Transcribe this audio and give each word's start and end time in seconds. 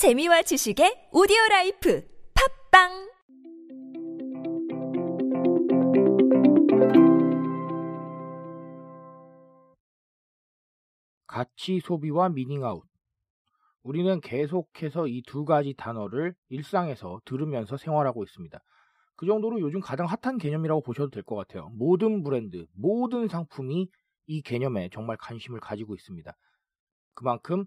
재미와 0.00 0.40
지식의 0.48 1.12
오디오 1.12 1.36
life 1.50 2.00
팟빵 2.32 2.88
가치 11.26 11.80
소비와 11.80 12.30
미닝아웃. 12.30 12.82
우리는 13.82 14.22
계속해서 14.22 15.06
이 15.06 15.20
두 15.26 15.44
가지 15.44 15.74
단어를 15.76 16.34
일상에서 16.48 17.20
들으면서 17.26 17.76
생활하고 17.76 18.24
있습니다. 18.24 18.58
그 19.16 19.26
정도로 19.26 19.60
요즘 19.60 19.80
가장 19.80 20.06
핫한 20.06 20.38
개념이라고 20.38 20.80
보셔도 20.80 21.10
될 21.10 21.22
것 21.24 21.36
같아요. 21.36 21.68
모든 21.74 22.22
브랜드, 22.22 22.64
모든 22.72 23.28
상품이 23.28 23.90
이 24.28 24.40
개념에 24.40 24.88
정말 24.94 25.18
관심을 25.18 25.60
가지고 25.60 25.94
있습니다. 25.94 26.34
그만큼 27.12 27.66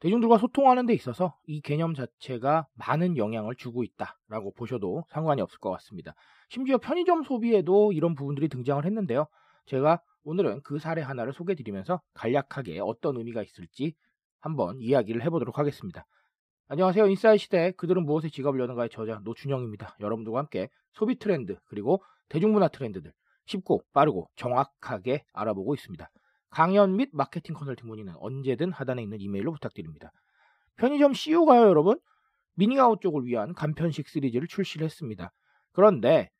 대중들과 0.00 0.38
소통하는 0.38 0.86
데 0.86 0.94
있어서 0.94 1.36
이 1.46 1.60
개념 1.60 1.94
자체가 1.94 2.66
많은 2.74 3.16
영향을 3.18 3.54
주고 3.54 3.84
있다라고 3.84 4.52
보셔도 4.54 5.04
상관이 5.10 5.42
없을 5.42 5.58
것 5.58 5.70
같습니다. 5.72 6.14
심지어 6.48 6.78
편의점 6.78 7.22
소비에도 7.22 7.92
이런 7.92 8.14
부분들이 8.14 8.48
등장을 8.48 8.82
했는데요. 8.84 9.26
제가 9.66 10.00
오늘은 10.24 10.62
그 10.62 10.78
사례 10.78 11.02
하나를 11.02 11.32
소개해 11.32 11.54
드리면서 11.54 12.00
간략하게 12.14 12.80
어떤 12.80 13.18
의미가 13.18 13.42
있을지 13.42 13.94
한번 14.40 14.80
이야기를 14.80 15.22
해보도록 15.22 15.58
하겠습니다. 15.58 16.06
안녕하세요. 16.68 17.06
인사이 17.06 17.36
시대 17.36 17.72
그들은 17.72 18.04
무엇에 18.06 18.30
지갑을 18.30 18.58
여는가의 18.58 18.88
저자 18.90 19.20
노준영입니다. 19.22 19.96
여러분들과 20.00 20.38
함께 20.38 20.68
소비 20.92 21.18
트렌드 21.18 21.58
그리고 21.66 22.02
대중문화 22.30 22.68
트렌드들 22.68 23.12
쉽고 23.46 23.82
빠르고 23.92 24.30
정확하게 24.36 25.24
알아보고 25.32 25.74
있습니다. 25.74 26.08
강연 26.50 26.96
및 26.96 27.10
마케팅 27.12 27.54
컨설팅 27.54 27.88
문의는 27.88 28.14
언제든 28.18 28.72
하단에 28.72 29.02
있는 29.02 29.20
이메일로 29.20 29.52
부탁드립니다. 29.52 30.12
편의점 30.76 31.14
CU가요, 31.14 31.68
여러분? 31.68 31.98
미닝아웃 32.54 33.00
쪽을 33.00 33.24
위한 33.24 33.54
간편식 33.54 34.08
시리즈를 34.08 34.48
출시를 34.48 34.84
했습니다. 34.84 35.32
그런데 35.72 36.30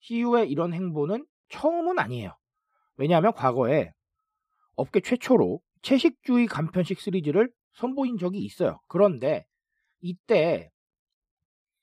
CU의 0.00 0.50
이런 0.50 0.72
행보는 0.72 1.26
처음은 1.48 1.98
아니에요. 1.98 2.36
왜냐하면 2.96 3.32
과거에 3.32 3.92
업계 4.76 5.00
최초로 5.00 5.60
채식주의 5.82 6.46
간편식 6.46 7.00
시리즈를 7.00 7.50
선보인 7.72 8.18
적이 8.18 8.40
있어요. 8.40 8.80
그런데 8.88 9.46
이때 10.00 10.70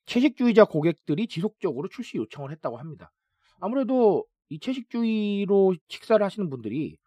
채식주의자 0.05 0.65
고객들이 0.65 1.27
지속적으로 1.27 1.89
출시 1.89 2.17
요청을 2.17 2.51
했다고 2.51 2.77
합니다. 2.77 3.11
아무래도 3.59 4.25
이 4.49 4.59
채식주의로 4.59 5.75
식사를 5.89 6.23
하시는 6.23 6.49
분들이 6.49 6.97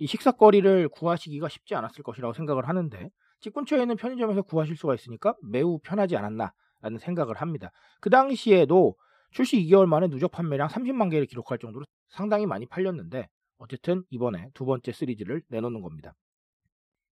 이 0.00 0.06
식사거리를 0.06 0.88
구하시기가 0.88 1.48
쉽지 1.50 1.74
않았을 1.74 2.02
것이라고 2.02 2.32
생각을 2.32 2.66
하는데 2.66 3.10
집 3.38 3.52
근처에 3.52 3.82
있는 3.82 3.96
편의점에서 3.96 4.42
구하실 4.42 4.76
수가 4.76 4.94
있으니까 4.94 5.34
매우 5.42 5.78
편하지 5.78 6.16
않았나라는 6.16 6.98
생각을 6.98 7.36
합니다. 7.36 7.70
그 8.00 8.08
당시에도 8.08 8.96
출시 9.30 9.58
2개월 9.58 9.84
만에 9.84 10.08
누적 10.08 10.30
판매량 10.30 10.68
30만 10.68 11.10
개를 11.10 11.26
기록할 11.26 11.58
정도로 11.58 11.84
상당히 12.08 12.46
많이 12.46 12.64
팔렸는데 12.64 13.28
어쨌든 13.58 14.02
이번에 14.08 14.48
두 14.54 14.64
번째 14.64 14.90
시리즈를 14.90 15.42
내놓는 15.48 15.82
겁니다. 15.82 16.14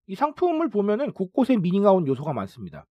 이 0.06 0.14
상품을 0.14 0.70
보면은 0.70 1.12
곳곳에 1.12 1.58
미닝아웃 1.58 2.06
요소가 2.06 2.32
많습니다. 2.32 2.86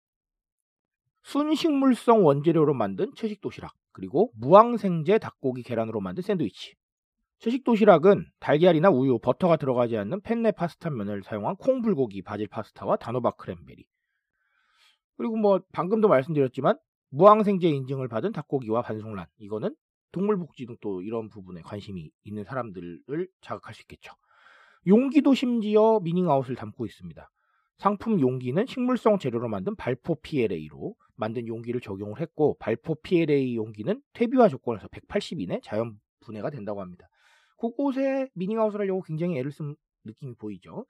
순식물성 1.22 2.24
원재료로 2.24 2.74
만든 2.74 3.12
채식 3.16 3.40
도시락, 3.40 3.72
그리고 3.92 4.30
무항생제 4.34 5.18
닭고기 5.18 5.62
계란으로 5.62 6.00
만든 6.00 6.22
샌드위치. 6.22 6.74
채식 7.38 7.64
도시락은 7.64 8.26
달걀이나 8.40 8.90
우유, 8.90 9.18
버터가 9.18 9.56
들어가지 9.56 9.96
않는 9.98 10.22
펜네 10.22 10.52
파스타 10.52 10.90
면을 10.90 11.22
사용한 11.22 11.56
콩불고기 11.56 12.22
바질 12.22 12.48
파스타와 12.48 12.96
단호박 12.96 13.36
크랜베리. 13.36 13.84
그리고 15.16 15.36
뭐 15.36 15.60
방금도 15.72 16.08
말씀드렸지만 16.08 16.78
무항생제 17.10 17.68
인증을 17.68 18.08
받은 18.08 18.32
닭고기와 18.32 18.82
반숙란. 18.82 19.26
이거는 19.38 19.74
동물복지 20.12 20.66
등 20.66 20.76
또 20.80 21.02
이런 21.02 21.28
부분에 21.28 21.60
관심이 21.62 22.10
있는 22.24 22.44
사람들을 22.44 23.28
자극할 23.42 23.74
수 23.74 23.82
있겠죠. 23.82 24.12
용기도 24.86 25.34
심지어 25.34 26.00
미닝아웃을 26.00 26.54
담고 26.54 26.86
있습니다. 26.86 27.30
상품 27.78 28.20
용기는 28.20 28.64
식물성 28.66 29.18
재료로 29.18 29.48
만든 29.48 29.76
발포 29.76 30.16
PLA로 30.22 30.94
만든 31.16 31.46
용기를 31.46 31.80
적용을 31.80 32.20
했고 32.20 32.56
발포 32.58 32.96
PLA 33.02 33.56
용기는 33.56 34.00
퇴비화 34.14 34.48
조건에서 34.48 34.88
180 34.88 35.40
이내 35.40 35.60
자연 35.62 35.98
분해가 36.20 36.50
된다고 36.50 36.80
합니다. 36.80 37.08
곳곳에 37.56 38.28
미닝아웃을 38.34 38.80
하려고 38.80 39.02
굉장히 39.02 39.38
애를 39.38 39.50
쓴 39.50 39.76
느낌이 40.04 40.34
보이죠. 40.36 40.86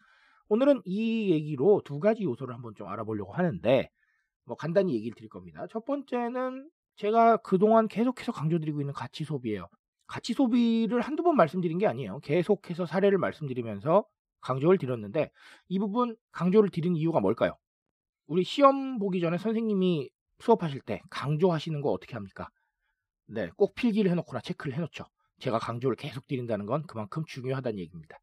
오늘은 0.49 0.82
이 0.84 1.31
얘기로 1.31 1.82
두 1.84 1.99
가지 1.99 2.25
요소를 2.25 2.54
한번 2.54 2.75
좀 2.75 2.88
알아보려고 2.88 3.32
하는데 3.32 3.91
뭐 4.44 4.56
간단히 4.56 4.94
얘기를 4.94 5.15
드릴 5.15 5.28
겁니다. 5.28 5.66
첫 5.71 5.84
번째는 5.84 6.71
제가 6.97 7.38
그동안 7.38 7.88
계속해서 7.88 8.32
강조드리고 8.32 8.81
있는 8.81 8.94
가치 8.94 9.25
소비예요. 9.25 9.69
가치 10.06 10.32
소비를 10.32 11.00
한두 11.00 11.22
번 11.22 11.37
말씀드린 11.37 11.78
게 11.78 11.87
아니에요. 11.87 12.21
계속해서 12.21 12.87
사례를 12.87 13.19
말씀드리면서 13.19 14.04
강조를 14.41 14.78
드렸는데 14.78 15.31
이 15.69 15.78
부분 15.78 16.16
강조를 16.31 16.71
드린 16.71 16.94
이유가 16.94 17.21
뭘까요? 17.21 17.56
우리 18.28 18.44
시험 18.44 18.98
보기 18.98 19.21
전에 19.21 19.38
선생님이 19.38 20.10
수업하실 20.38 20.81
때 20.81 21.03
강조하시는 21.10 21.81
거 21.81 21.91
어떻게 21.91 22.15
합니까? 22.15 22.48
네, 23.27 23.50
꼭 23.56 23.75
필기를 23.75 24.10
해놓거나 24.10 24.41
체크를 24.41 24.75
해놓죠. 24.75 25.04
제가 25.38 25.58
강조를 25.58 25.97
계속 25.97 26.26
드린다는 26.26 26.66
건 26.66 26.86
그만큼 26.86 27.24
중요하다는 27.26 27.78
얘기입니다. 27.78 28.19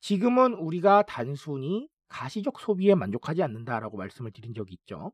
지금은 0.00 0.54
우리가 0.54 1.02
단순히 1.02 1.88
가시적 2.08 2.60
소비에 2.60 2.94
만족하지 2.94 3.42
않는다라고 3.42 3.96
말씀을 3.96 4.32
드린 4.32 4.52
적이 4.54 4.74
있죠. 4.74 5.12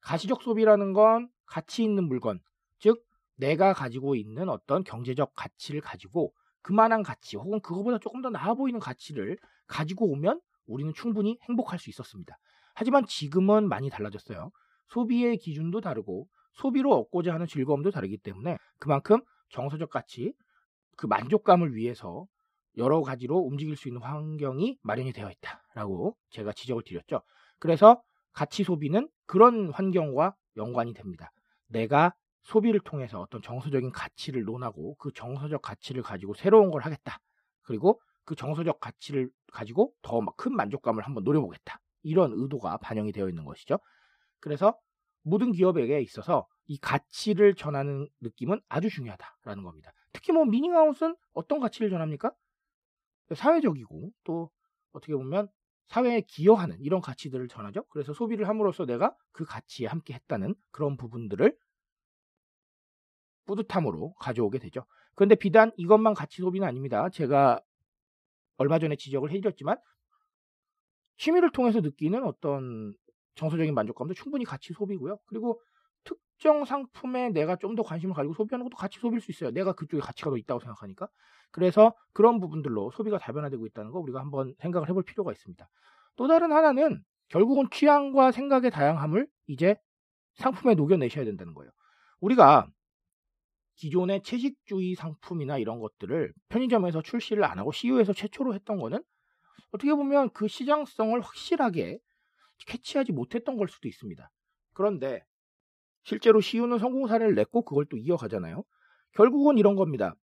가시적 0.00 0.42
소비라는 0.42 0.92
건 0.92 1.28
가치 1.46 1.82
있는 1.82 2.04
물건, 2.04 2.40
즉 2.78 3.04
내가 3.36 3.72
가지고 3.72 4.14
있는 4.14 4.48
어떤 4.48 4.84
경제적 4.84 5.32
가치를 5.34 5.80
가지고 5.80 6.32
그만한 6.62 7.02
가치 7.02 7.36
혹은 7.36 7.60
그거보다 7.60 7.98
조금 7.98 8.22
더 8.22 8.30
나아 8.30 8.54
보이는 8.54 8.80
가치를 8.80 9.38
가지고 9.66 10.10
오면 10.10 10.40
우리는 10.66 10.92
충분히 10.94 11.38
행복할 11.48 11.78
수 11.78 11.90
있었습니다. 11.90 12.38
하지만 12.74 13.06
지금은 13.06 13.68
많이 13.68 13.90
달라졌어요. 13.90 14.50
소비의 14.88 15.38
기준도 15.38 15.80
다르고 15.80 16.28
소비로 16.52 16.92
얻고자 16.94 17.34
하는 17.34 17.46
즐거움도 17.46 17.90
다르기 17.90 18.18
때문에 18.18 18.56
그만큼 18.78 19.20
정서적 19.50 19.90
가치, 19.90 20.32
그 20.98 21.06
만족감을 21.06 21.76
위해서 21.76 22.26
여러 22.76 23.02
가지로 23.02 23.38
움직일 23.38 23.76
수 23.76 23.88
있는 23.88 24.02
환경이 24.02 24.78
마련이 24.82 25.12
되어 25.12 25.30
있다라고 25.30 26.16
제가 26.30 26.52
지적을 26.52 26.82
드렸죠. 26.84 27.22
그래서 27.60 28.02
가치 28.32 28.64
소비는 28.64 29.08
그런 29.24 29.70
환경과 29.70 30.34
연관이 30.56 30.92
됩니다. 30.92 31.30
내가 31.68 32.14
소비를 32.42 32.80
통해서 32.80 33.20
어떤 33.20 33.40
정서적인 33.42 33.92
가치를 33.92 34.42
논하고 34.42 34.96
그 34.96 35.12
정서적 35.12 35.62
가치를 35.62 36.02
가지고 36.02 36.34
새로운 36.34 36.70
걸 36.70 36.82
하겠다. 36.82 37.18
그리고 37.62 38.00
그 38.24 38.34
정서적 38.34 38.80
가치를 38.80 39.30
가지고 39.52 39.92
더 40.02 40.20
큰 40.36 40.54
만족감을 40.54 41.04
한번 41.04 41.22
노려보겠다. 41.24 41.78
이런 42.02 42.32
의도가 42.34 42.78
반영이 42.78 43.12
되어 43.12 43.28
있는 43.28 43.44
것이죠. 43.44 43.78
그래서 44.40 44.76
모든 45.22 45.52
기업에게 45.52 46.00
있어서 46.00 46.46
이 46.68 46.78
가치를 46.78 47.54
전하는 47.54 48.08
느낌은 48.20 48.60
아주 48.68 48.90
중요하다라는 48.90 49.64
겁니다. 49.64 49.92
특히 50.12 50.32
뭐 50.32 50.44
미닝아웃은 50.44 51.16
어떤 51.32 51.60
가치를 51.60 51.90
전합니까? 51.90 52.32
사회적이고 53.34 54.12
또 54.24 54.50
어떻게 54.92 55.14
보면 55.14 55.48
사회에 55.88 56.20
기여하는 56.20 56.78
이런 56.80 57.00
가치들을 57.00 57.48
전하죠. 57.48 57.84
그래서 57.84 58.12
소비를 58.12 58.46
함으로써 58.48 58.84
내가 58.84 59.16
그 59.32 59.44
가치에 59.44 59.86
함께 59.86 60.12
했다는 60.14 60.54
그런 60.70 60.98
부분들을 60.98 61.56
뿌듯함으로 63.46 64.12
가져오게 64.14 64.58
되죠. 64.58 64.84
그런데 65.14 65.34
비단 65.34 65.72
이것만 65.78 66.12
가치 66.12 66.42
소비는 66.42 66.68
아닙니다. 66.68 67.08
제가 67.08 67.62
얼마 68.58 68.78
전에 68.78 68.96
지적을 68.96 69.30
해드렸지만 69.30 69.78
취미를 71.16 71.50
통해서 71.50 71.80
느끼는 71.80 72.24
어떤 72.24 72.94
정서적인 73.36 73.72
만족감도 73.74 74.12
충분히 74.12 74.44
가치 74.44 74.74
소비고요. 74.74 75.18
그리고 75.26 75.62
특정 76.38 76.64
상품에 76.64 77.30
내가 77.30 77.56
좀 77.56 77.74
더 77.74 77.82
관심을 77.82 78.14
가지고 78.14 78.32
소비하는 78.34 78.64
것도 78.64 78.76
가치 78.76 78.98
소비일 79.00 79.20
수 79.20 79.30
있어요. 79.30 79.50
내가 79.50 79.72
그쪽에 79.72 80.00
가치가 80.00 80.30
더 80.30 80.36
있다고 80.36 80.60
생각하니까. 80.60 81.08
그래서 81.50 81.94
그런 82.12 82.40
부분들로 82.40 82.90
소비가 82.92 83.18
다변화되고 83.18 83.66
있다는 83.66 83.90
거 83.90 83.98
우리가 83.98 84.20
한번 84.20 84.54
생각을 84.60 84.88
해볼 84.88 85.02
필요가 85.04 85.32
있습니다. 85.32 85.68
또 86.16 86.28
다른 86.28 86.52
하나는 86.52 87.02
결국은 87.28 87.68
취향과 87.70 88.32
생각의 88.32 88.70
다양함을 88.70 89.28
이제 89.48 89.76
상품에 90.34 90.74
녹여내셔야 90.74 91.24
된다는 91.24 91.54
거예요. 91.54 91.70
우리가 92.20 92.68
기존의 93.76 94.22
채식주의 94.22 94.94
상품이나 94.94 95.58
이런 95.58 95.80
것들을 95.80 96.32
편의점에서 96.48 97.02
출시를 97.02 97.44
안 97.44 97.58
하고 97.58 97.70
CU에서 97.72 98.12
최초로 98.12 98.54
했던 98.54 98.78
거는 98.78 99.02
어떻게 99.72 99.92
보면 99.92 100.30
그 100.30 100.48
시장성을 100.48 101.20
확실하게 101.20 101.98
캐치하지 102.66 103.12
못했던 103.12 103.56
걸 103.56 103.68
수도 103.68 103.88
있습니다. 103.88 104.30
그런데 104.74 105.24
실제로 106.08 106.40
CU는 106.40 106.78
성공 106.78 107.06
사례를 107.06 107.34
냈고 107.34 107.60
그걸 107.60 107.84
또 107.84 107.98
이어가잖아요. 107.98 108.64
결국은 109.12 109.58
이런 109.58 109.76
겁니다. 109.76 110.14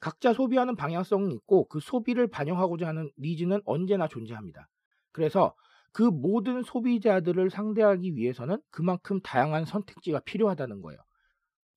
각자 0.00 0.32
소비하는 0.32 0.74
방향성이 0.74 1.32
있고 1.34 1.68
그 1.68 1.78
소비를 1.78 2.26
반영하고자 2.26 2.88
하는 2.88 3.08
니즈는 3.16 3.60
언제나 3.66 4.08
존재합니다. 4.08 4.68
그래서 5.12 5.54
그 5.92 6.02
모든 6.02 6.64
소비자들을 6.64 7.50
상대하기 7.50 8.16
위해서는 8.16 8.58
그만큼 8.70 9.20
다양한 9.20 9.64
선택지가 9.64 10.18
필요하다는 10.24 10.82
거예요. 10.82 10.98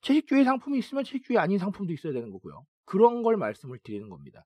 채식주의 0.02 0.44
상품이 0.44 0.80
있으면 0.80 1.04
채식주의 1.04 1.38
아닌 1.38 1.60
상품도 1.60 1.94
있어야 1.94 2.14
되는 2.14 2.32
거고요. 2.32 2.66
그런 2.86 3.22
걸 3.22 3.38
말씀을 3.38 3.78
드리는 3.84 4.10
겁니다. 4.10 4.44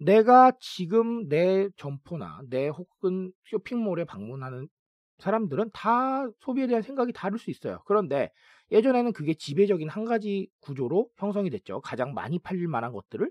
내가 0.00 0.50
지금 0.58 1.28
내 1.28 1.68
점포나 1.76 2.40
내 2.50 2.66
혹은 2.66 3.30
쇼핑몰에 3.44 4.04
방문하는 4.04 4.68
사람들은 5.18 5.70
다 5.72 6.26
소비에 6.40 6.66
대한 6.66 6.82
생각이 6.82 7.12
다를 7.12 7.38
수 7.38 7.50
있어요. 7.50 7.82
그런데 7.86 8.30
예전에는 8.70 9.12
그게 9.12 9.34
지배적인 9.34 9.88
한 9.88 10.04
가지 10.04 10.48
구조로 10.60 11.08
형성이 11.16 11.50
됐죠. 11.50 11.80
가장 11.80 12.14
많이 12.14 12.38
팔릴 12.38 12.68
만한 12.68 12.92
것들을 12.92 13.30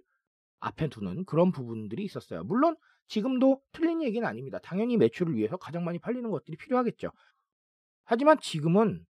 앞에 0.59 0.87
두는 0.87 1.25
그런 1.25 1.51
부분들이 1.51 2.03
있었어요. 2.03 2.43
물론 2.43 2.75
지금도 3.07 3.61
틀린 3.71 4.01
얘기는 4.01 4.27
아닙니다. 4.27 4.59
당연히 4.63 4.97
매출을 4.97 5.35
위해서 5.35 5.57
가장 5.57 5.83
많이 5.83 5.99
팔리는 5.99 6.29
것들이 6.29 6.57
필요하겠죠. 6.57 7.11
하지만 8.05 8.39
지금은 8.39 9.05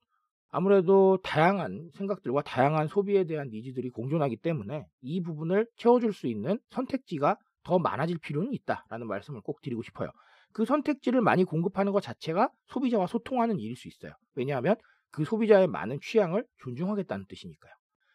아무래도 0.50 1.18
다양한 1.24 1.90
생각들과 1.96 2.44
다양한 2.44 2.88
소비에 2.88 3.24
대한 3.26 3.50
니즈들이 3.50 3.90
공존하기 3.90 4.38
때문에 4.38 4.86
이 5.02 5.22
부분을 5.22 5.68
채워줄 5.78 6.14
수 6.14 6.28
있는 6.28 6.60
선택지가 6.70 7.38
더 7.64 7.80
많아질 7.80 8.20
필요는 8.20 8.54
있다라는 8.54 9.08
말씀을 9.08 9.42
꼭 9.42 9.62
드리고 9.62 9.82
싶어요. 9.82 10.10
그 10.54 10.66
선택지를 10.66 11.22
많이 11.22 11.44
공급하는 11.44 11.92
것 11.92 12.02
자체가 12.02 12.50
소비자와 12.68 13.08
소통하는 13.08 13.60
일일 13.60 13.76
수 13.76 13.88
있어요. 13.88 14.14
왜냐하면 14.36 14.76
그 15.12 15.26
소비자의 15.26 15.68
많은 15.68 16.00
취향을 16.02 16.46
존중하겠다는 16.60 17.26
뜻이니까요. 17.28 17.74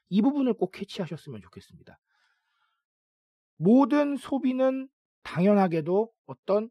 이 0.09 0.23
부분을 0.23 0.55
꼭 0.55 0.71
캐치하셨으면 0.71 1.43
좋겠습니다. 1.43 1.99
모든 3.57 4.17
소비는 4.17 4.89
당연하게도 5.23 6.11
어떤 6.27 6.71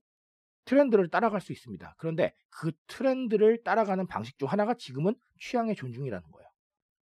트렌드를 0.65 1.09
따라갈 1.09 1.39
수 1.41 1.51
있습니다. 1.51 1.95
그런데 1.97 2.33
그 2.49 2.71
트렌드를 2.87 3.63
따라가는 3.63 4.07
방식 4.07 4.37
중 4.37 4.49
하나가 4.49 4.73
지금은 4.73 5.15
취향의 5.39 5.75
존중이라는 5.75 6.31
거예요. 6.31 6.49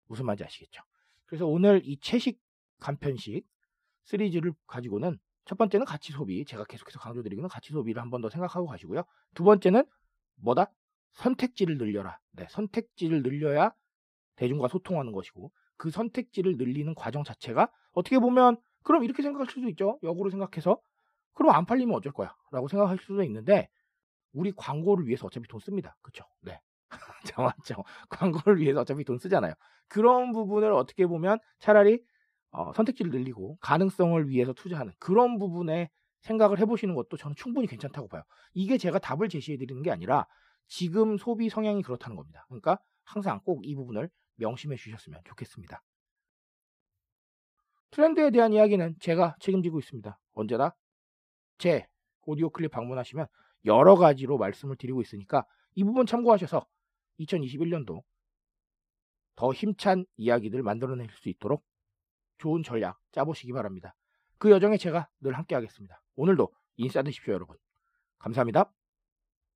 무슨 0.06 0.26
말인지 0.26 0.44
아시겠죠? 0.44 0.82
그래서 1.24 1.46
오늘 1.46 1.80
이 1.84 1.98
채식 1.98 2.40
간편식 2.78 3.44
시리즈를 4.04 4.52
가지고는 4.66 5.18
첫 5.50 5.58
번째는 5.58 5.84
가치 5.84 6.12
소비. 6.12 6.44
제가 6.44 6.62
계속해서 6.64 7.00
강조드리기는 7.00 7.48
가치 7.48 7.72
소비를 7.72 8.00
한 8.00 8.08
번 8.08 8.22
더 8.22 8.30
생각하고 8.30 8.68
가시고요. 8.68 9.02
두 9.34 9.42
번째는 9.42 9.82
뭐다? 10.36 10.70
선택지를 11.14 11.76
늘려라. 11.76 12.20
네, 12.30 12.46
선택지를 12.50 13.24
늘려야 13.24 13.72
대중과 14.36 14.68
소통하는 14.68 15.10
것이고 15.10 15.50
그 15.76 15.90
선택지를 15.90 16.56
늘리는 16.56 16.94
과정 16.94 17.24
자체가 17.24 17.68
어떻게 17.94 18.20
보면 18.20 18.58
그럼 18.84 19.02
이렇게 19.02 19.24
생각할 19.24 19.48
수도 19.48 19.68
있죠. 19.70 19.98
역으로 20.04 20.30
생각해서 20.30 20.78
그럼 21.34 21.52
안 21.56 21.66
팔리면 21.66 21.96
어쩔 21.96 22.12
거야 22.12 22.32
라고 22.52 22.68
생각할 22.68 22.98
수도 22.98 23.24
있는데 23.24 23.68
우리 24.32 24.52
광고를 24.52 25.06
위해서 25.08 25.26
어차피 25.26 25.48
돈 25.48 25.58
씁니다. 25.58 25.96
그쵸? 26.00 26.24
네. 26.42 26.60
자, 27.34 27.42
맞죠? 27.42 27.82
광고를 28.08 28.60
위해서 28.60 28.82
어차피 28.82 29.02
돈 29.04 29.18
쓰잖아요. 29.18 29.54
그런 29.88 30.32
부분을 30.32 30.72
어떻게 30.72 31.08
보면 31.08 31.38
차라리 31.58 32.04
어, 32.50 32.72
선택지를 32.72 33.10
늘리고 33.12 33.56
가능성을 33.60 34.28
위해서 34.28 34.52
투자하는 34.52 34.92
그런 34.98 35.38
부분에 35.38 35.90
생각을 36.22 36.58
해보시는 36.58 36.94
것도 36.94 37.16
저는 37.16 37.36
충분히 37.36 37.66
괜찮다고 37.66 38.08
봐요. 38.08 38.22
이게 38.52 38.76
제가 38.76 38.98
답을 38.98 39.28
제시해 39.28 39.56
드리는 39.56 39.82
게 39.82 39.90
아니라 39.90 40.26
지금 40.66 41.16
소비 41.16 41.48
성향이 41.48 41.82
그렇다는 41.82 42.16
겁니다. 42.16 42.44
그러니까 42.48 42.78
항상 43.04 43.40
꼭 43.44 43.64
이 43.64 43.74
부분을 43.74 44.10
명심해 44.36 44.76
주셨으면 44.76 45.20
좋겠습니다. 45.24 45.82
트렌드에 47.90 48.30
대한 48.30 48.52
이야기는 48.52 48.96
제가 49.00 49.36
책임지고 49.40 49.78
있습니다. 49.80 50.18
언제나 50.34 50.74
제 51.58 51.86
오디오 52.22 52.50
클립 52.50 52.70
방문하시면 52.70 53.26
여러 53.64 53.96
가지로 53.96 54.38
말씀을 54.38 54.76
드리고 54.76 55.02
있으니까 55.02 55.44
이 55.74 55.84
부분 55.84 56.06
참고하셔서 56.06 56.64
2021년도 57.18 58.02
더 59.36 59.52
힘찬 59.52 60.04
이야기들 60.16 60.62
만들어낼 60.62 61.08
수 61.10 61.28
있도록 61.28 61.64
좋은 62.40 62.62
전략 62.62 62.98
짜보시기 63.12 63.52
바랍니다. 63.52 63.94
그 64.38 64.50
여정에 64.50 64.78
제가 64.78 65.08
늘 65.20 65.34
함께 65.34 65.54
하겠습니다. 65.54 66.02
오늘도 66.16 66.50
인싸 66.76 67.02
되십시오, 67.02 67.34
여러분. 67.34 67.56
감사합니다. 68.18 68.72